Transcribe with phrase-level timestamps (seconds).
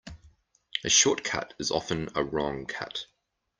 [0.83, 3.05] A short cut is often a wrong cut.